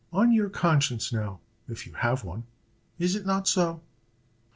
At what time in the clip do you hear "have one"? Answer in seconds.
1.93-2.43